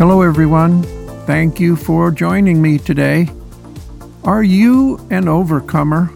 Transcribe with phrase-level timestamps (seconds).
[0.00, 0.82] Hello, everyone.
[1.26, 3.28] Thank you for joining me today.
[4.24, 6.10] Are you an overcomer?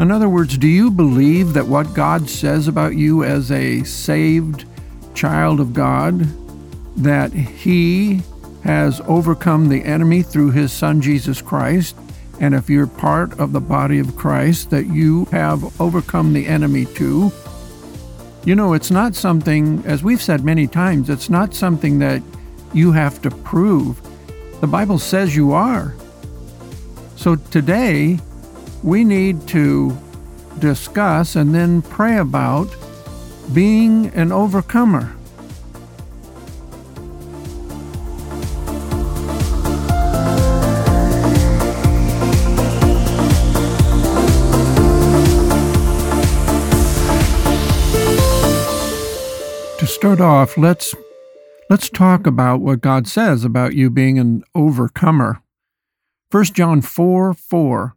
[0.00, 4.64] In other words, do you believe that what God says about you as a saved
[5.12, 6.20] child of God,
[6.96, 8.22] that He
[8.64, 11.94] has overcome the enemy through His Son Jesus Christ,
[12.40, 16.86] and if you're part of the body of Christ, that you have overcome the enemy
[16.86, 17.32] too?
[18.46, 22.22] You know, it's not something, as we've said many times, it's not something that
[22.74, 24.00] you have to prove.
[24.60, 25.94] The Bible says you are.
[27.16, 28.18] So today,
[28.82, 29.96] we need to
[30.58, 32.68] discuss and then pray about
[33.52, 35.14] being an overcomer.
[49.78, 50.94] To start off, let's
[51.72, 55.42] let's talk about what God says about you being an overcomer.
[56.30, 57.96] 1 John 4 4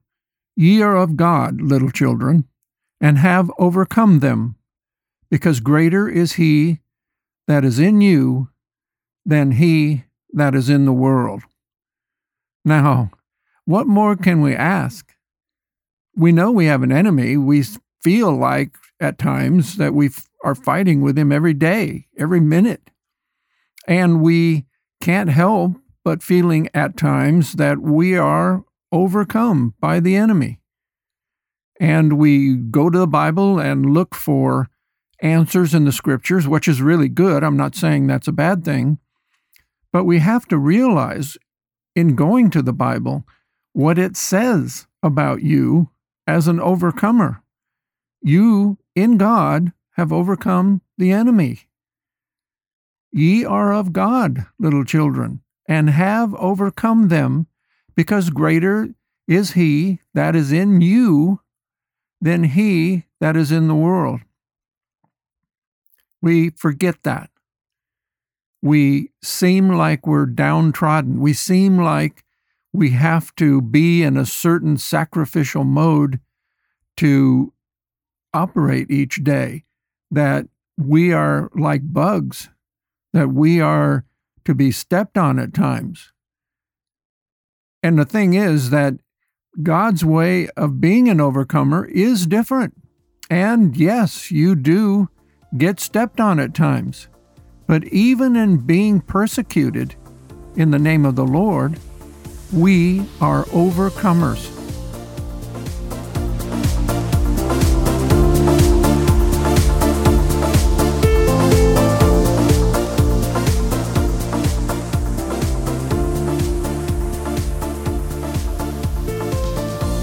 [0.56, 2.46] Ye are of God, little children,
[3.02, 4.56] and have overcome them,
[5.30, 6.80] because greater is he
[7.48, 8.48] that is in you
[9.26, 11.42] than he that is in the world.
[12.64, 13.12] Now,
[13.66, 15.12] what more can we ask?
[16.16, 17.36] We know we have an enemy.
[17.36, 17.66] We
[18.02, 20.12] feel like at times that we
[20.46, 22.92] are fighting with him every day, every minute.
[23.88, 24.66] And we
[25.02, 30.60] can't help but feeling at times that we are overcome by the enemy.
[31.80, 34.70] And we go to the Bible and look for
[35.22, 37.44] answers in the scriptures, which is really good.
[37.44, 39.00] I'm not saying that's a bad thing.
[39.92, 41.38] But we have to realize
[41.96, 43.26] in going to the Bible
[43.74, 45.90] what it says about you
[46.28, 47.42] as an overcomer.
[48.22, 51.68] You, in God, have overcome the enemy.
[53.18, 55.40] Ye are of God, little children,
[55.70, 57.48] and have overcome them,
[57.96, 58.90] because greater
[59.26, 61.40] is he that is in you
[62.20, 64.20] than he that is in the world.
[66.22, 67.30] We forget that.
[68.62, 71.22] We seem like we're downtrodden.
[71.22, 72.26] We seem like
[72.74, 76.20] we have to be in a certain sacrificial mode
[76.98, 77.54] to
[78.34, 79.64] operate each day,
[80.12, 82.50] that we are like bugs,
[83.16, 84.04] that we are
[84.44, 86.12] to be stepped on at times.
[87.82, 88.96] And the thing is that
[89.64, 92.74] God's way of being an overcomer is different.
[93.30, 95.08] And yes, you do
[95.58, 97.08] get stepped on at times.
[97.68, 99.96] But even in being persecuted
[100.58, 101.80] in the name of the Lord,
[102.52, 104.55] we are overcomers.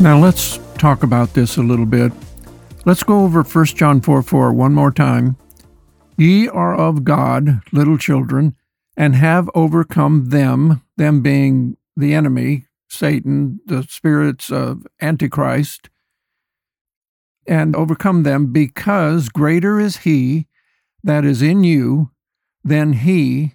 [0.02, 2.10] Now let's talk about this a little bit.
[2.84, 5.36] Let's go over 1 John 4 4 one more time.
[6.18, 8.56] Ye are of God, little children,
[8.96, 15.88] and have overcome them, them being the enemy, Satan, the spirits of Antichrist,
[17.46, 20.48] and overcome them because greater is he
[21.04, 22.10] that is in you
[22.64, 23.54] than he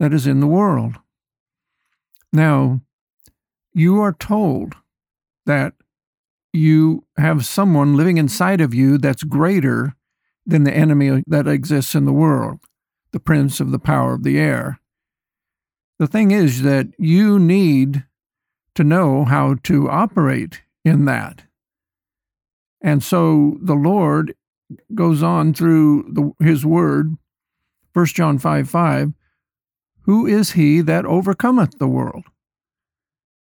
[0.00, 0.94] that is in the world.
[2.32, 2.80] Now,
[3.74, 4.76] you are told
[5.44, 5.74] that
[6.52, 9.94] you have someone living inside of you that's greater
[10.44, 12.60] than the enemy that exists in the world,
[13.12, 14.80] the prince of the power of the air.
[15.98, 18.04] The thing is that you need
[18.74, 21.42] to know how to operate in that.
[22.80, 24.34] And so the Lord
[24.94, 27.16] goes on through the, his word,
[27.92, 29.12] 1 John 5 5,
[30.02, 32.24] who is he that overcometh the world?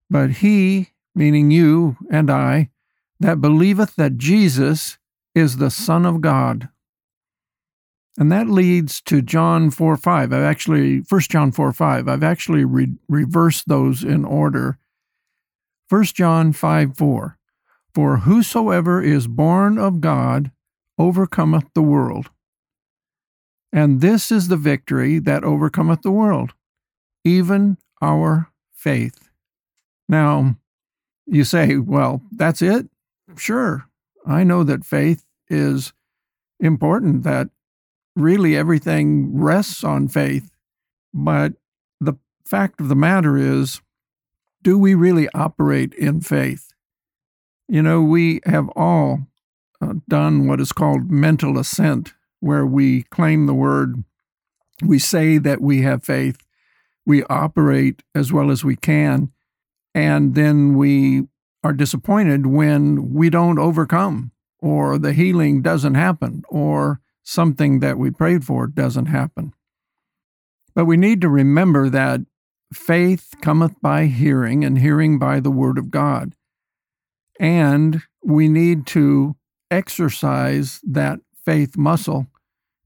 [0.09, 2.71] But he, meaning you and I,
[3.21, 4.99] that believeth that Jesus
[5.35, 6.69] is the Son of God.
[8.17, 10.33] And that leads to John 4 5.
[10.33, 14.79] I've actually, 1 John 4 5, I've actually re- reversed those in order.
[15.89, 17.39] 1 John 5 4.
[17.95, 20.51] For whosoever is born of God
[20.99, 22.31] overcometh the world.
[23.73, 26.55] And this is the victory that overcometh the world,
[27.25, 29.29] even our faith.
[30.09, 30.57] Now,
[31.27, 32.89] you say, well, that's it?
[33.37, 33.89] Sure.
[34.27, 35.93] I know that faith is
[36.61, 37.49] important, that
[38.17, 40.51] really everything rests on faith.
[41.13, 41.55] But
[42.01, 42.15] the
[42.45, 43.81] fact of the matter is,
[44.63, 46.73] do we really operate in faith?
[47.69, 49.27] You know, we have all
[49.81, 54.05] uh, done what is called mental assent, where we claim the word,
[54.83, 56.39] we say that we have faith,
[57.07, 59.31] we operate as well as we can,
[59.95, 61.27] and then we
[61.65, 64.31] are disappointed when we don't overcome,
[64.61, 69.55] or the healing doesn't happen, or something that we prayed for doesn't happen.
[70.75, 72.21] But we need to remember that
[72.73, 76.35] faith cometh by hearing, and hearing by the word of God.
[77.41, 79.37] And we need to
[79.71, 82.27] exercise that faith muscle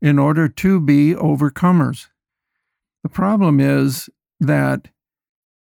[0.01, 2.07] in order to be overcomers.
[3.03, 4.09] The problem is
[4.39, 4.89] that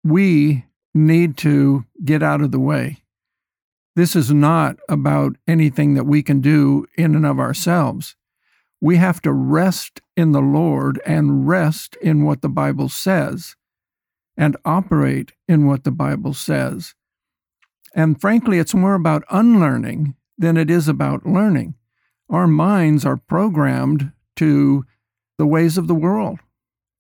[0.04, 2.98] we need to get out of the way.
[3.98, 8.16] This is not about anything that we can do in and of ourselves.
[8.80, 13.56] We have to rest in the Lord and rest in what the Bible says
[14.38, 16.94] and operate in what the Bible says.
[17.96, 21.74] And frankly, it's more about unlearning than it is about learning.
[22.30, 24.86] Our minds are programmed to
[25.40, 26.38] the ways of the world.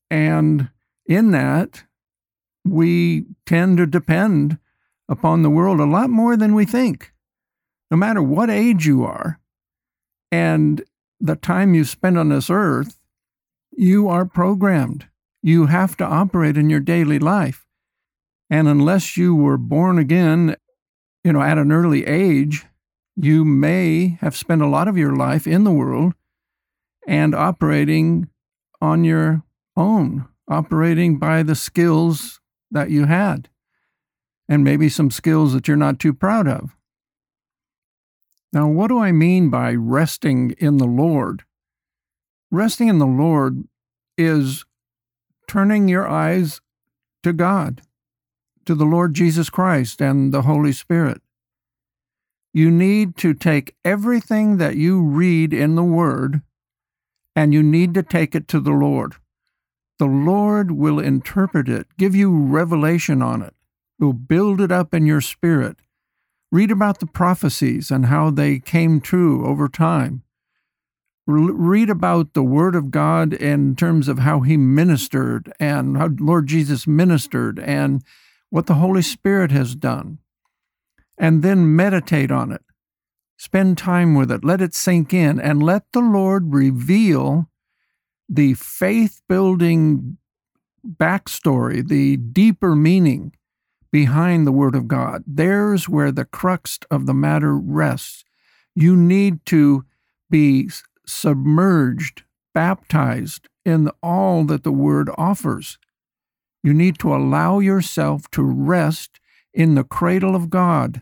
[0.09, 0.71] And
[1.05, 1.83] in that,
[2.65, 4.57] we tend to depend
[5.09, 7.13] upon the world a lot more than we think,
[7.89, 9.39] no matter what age you are.
[10.31, 10.83] And
[11.19, 12.99] the time you spend on this earth,
[13.71, 15.07] you are programmed.
[15.41, 17.65] You have to operate in your daily life.
[18.49, 20.55] And unless you were born again,
[21.23, 22.65] you know, at an early age,
[23.15, 26.13] you may have spent a lot of your life in the world
[27.07, 28.29] and operating
[28.81, 29.43] on your
[29.75, 32.39] own, operating by the skills
[32.69, 33.49] that you had,
[34.49, 36.75] and maybe some skills that you're not too proud of.
[38.53, 41.43] Now, what do I mean by resting in the Lord?
[42.49, 43.65] Resting in the Lord
[44.17, 44.65] is
[45.47, 46.61] turning your eyes
[47.23, 47.81] to God,
[48.65, 51.21] to the Lord Jesus Christ and the Holy Spirit.
[52.53, 56.41] You need to take everything that you read in the Word
[57.35, 59.15] and you need to take it to the Lord.
[59.99, 63.53] The Lord will interpret it, give you revelation on it,
[63.99, 65.77] will build it up in your spirit.
[66.51, 70.23] Read about the prophecies and how they came true over time.
[71.25, 76.47] Read about the Word of God in terms of how He ministered and how Lord
[76.47, 78.01] Jesus ministered and
[78.49, 80.19] what the Holy Spirit has done.
[81.17, 82.61] And then meditate on it.
[83.37, 84.45] Spend time with it.
[84.45, 87.49] Let it sink in and let the Lord reveal
[88.29, 90.17] the faith building
[90.85, 93.33] backstory, the deeper meaning
[93.91, 95.23] behind the Word of God.
[95.25, 98.23] There's where the crux of the matter rests.
[98.75, 99.85] You need to
[100.29, 100.69] be
[101.05, 102.23] submerged,
[102.53, 105.77] baptized in all that the Word offers.
[106.63, 109.19] You need to allow yourself to rest
[109.53, 111.01] in the cradle of God.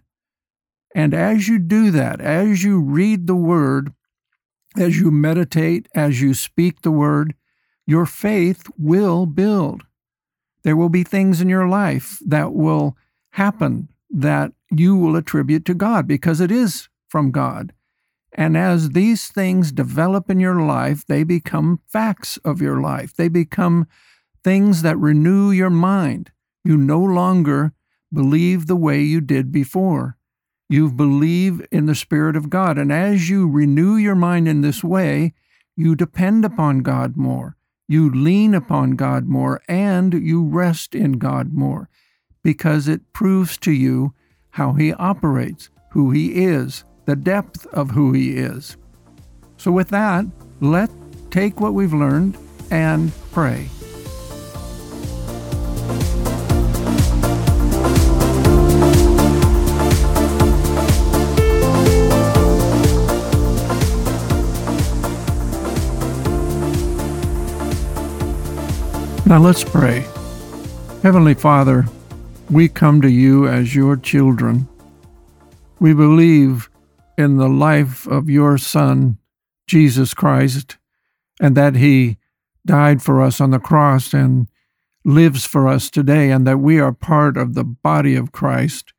[0.94, 3.94] And as you do that, as you read the Word,
[4.78, 7.36] as you meditate, as you speak the Word,
[7.86, 9.84] your faith will build.
[10.66, 12.98] There will be things in your life that will
[13.34, 17.72] happen that you will attribute to God because it is from God.
[18.34, 23.16] And as these things develop in your life, they become facts of your life.
[23.16, 23.86] They become
[24.44, 26.32] things that renew your mind.
[26.64, 27.74] You no longer
[28.12, 30.18] believe the way you did before.
[30.68, 32.80] You believe in the Spirit of God.
[32.80, 35.36] And as you renew your mind in this way,
[35.78, 37.56] you depend upon God more.
[37.88, 41.90] You lean upon God more and you rest in God more
[42.44, 44.14] because it proves to you
[44.52, 48.78] how He operates, who He is, the depth of who He is.
[49.58, 50.26] So, with that,
[50.62, 50.94] let's
[51.30, 52.38] take what we've learned
[52.72, 53.68] and pray.
[69.28, 70.06] Now let's pray.
[71.02, 71.88] Heavenly Father,
[72.52, 74.68] we come to you as your children.
[75.80, 76.70] We believe
[77.18, 79.18] in the life of your Son,
[79.66, 80.78] Jesus Christ,
[81.42, 82.18] and that He
[82.68, 84.48] died for us on the cross and
[85.04, 88.94] lives for us today, and that we are part of the body of Christ.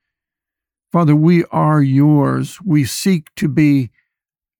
[0.90, 2.59] Father, we are yours.
[2.64, 3.90] We seek to be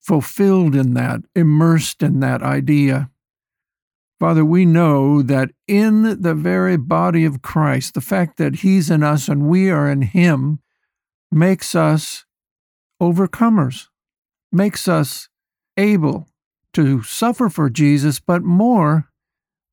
[0.01, 3.11] fulfilled in that, immersed in that idea.
[4.19, 9.03] Father, we know that in the very body of Christ, the fact that He's in
[9.03, 10.61] us and we are in Him
[11.31, 12.25] makes us
[13.01, 13.89] overcomers,
[14.51, 15.29] makes us
[15.77, 16.29] able
[16.73, 19.11] to suffer for Jesus, but more,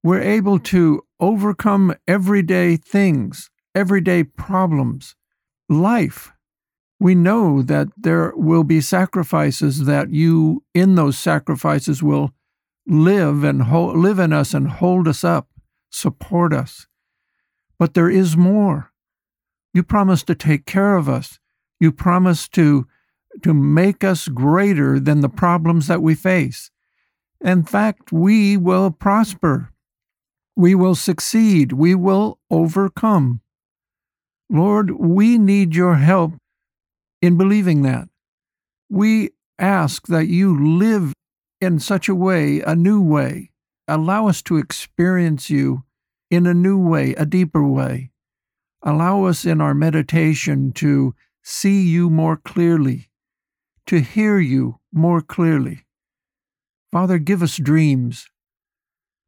[0.03, 5.15] we're able to overcome everyday things, everyday problems,
[5.69, 6.33] life.
[6.99, 12.31] We know that there will be sacrifices that you, in those sacrifices, will
[12.85, 15.47] live and hold, live in us and hold us up,
[15.89, 16.87] support us.
[17.79, 18.93] but there is more.
[19.73, 21.39] You promise to take care of us.
[21.79, 22.87] You promise to,
[23.41, 26.71] to make us greater than the problems that we face.
[27.41, 29.73] In fact, we will prosper.
[30.55, 31.73] We will succeed.
[31.73, 33.41] We will overcome.
[34.49, 36.33] Lord, we need your help
[37.21, 38.07] in believing that.
[38.89, 41.13] We ask that you live
[41.63, 43.51] in such a way, a new way.
[43.87, 45.83] Allow us to experience you
[46.29, 48.11] in a new way, a deeper way.
[48.81, 53.09] Allow us in our meditation to see you more clearly,
[53.87, 55.85] to hear you more clearly.
[56.91, 58.27] Father, give us dreams.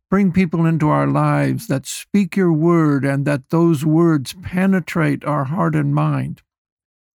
[0.10, 5.46] Bring people into our lives that speak your word and that those words penetrate our
[5.46, 6.42] heart and mind.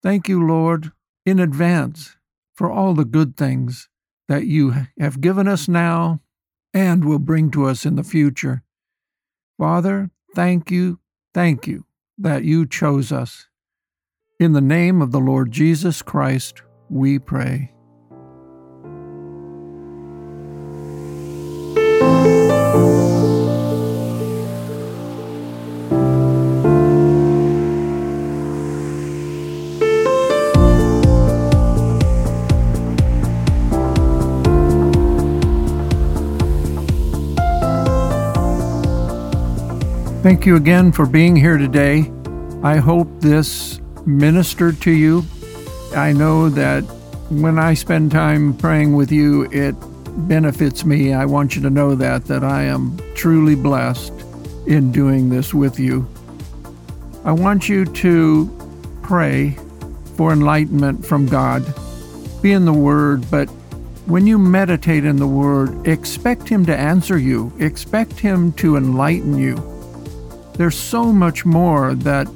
[0.01, 0.91] Thank you, Lord,
[1.25, 2.15] in advance
[2.55, 3.88] for all the good things
[4.29, 6.21] that you have given us now
[6.73, 8.63] and will bring to us in the future.
[9.57, 10.99] Father, thank you,
[11.33, 11.85] thank you
[12.17, 13.47] that you chose us.
[14.39, 17.73] In the name of the Lord Jesus Christ, we pray.
[40.21, 42.11] Thank you again for being here today.
[42.61, 45.23] I hope this ministered to you.
[45.95, 46.81] I know that
[47.29, 49.75] when I spend time praying with you, it
[50.27, 51.13] benefits me.
[51.13, 54.11] I want you to know that that I am truly blessed
[54.67, 56.05] in doing this with you.
[57.23, 59.57] I want you to pray
[60.17, 61.63] for enlightenment from God.
[62.41, 63.45] Be in the Word, but
[64.05, 69.37] when you meditate in the Word, expect Him to answer you, expect Him to enlighten
[69.37, 69.78] you.
[70.59, 72.27] There's so much more that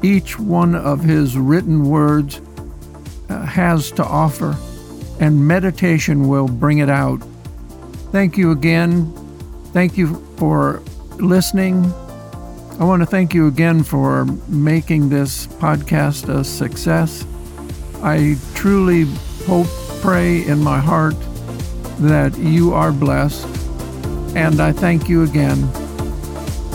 [0.00, 2.40] each one of his written words
[3.28, 4.56] uh, has to offer,
[5.18, 7.16] and meditation will bring it out.
[8.12, 9.12] Thank you again.
[9.72, 10.82] Thank you for
[11.18, 11.92] listening.
[12.78, 17.26] I want to thank you again for making this podcast a success.
[18.04, 19.06] I truly
[19.48, 19.66] hope,
[20.00, 21.16] pray in my heart
[21.98, 23.48] that you are blessed,
[24.36, 25.68] and I thank you again.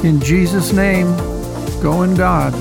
[0.04, 1.08] In Jesus' name,
[1.82, 2.54] go in God.